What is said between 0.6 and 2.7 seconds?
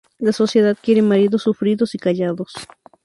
quiere maridos sufridos y callados.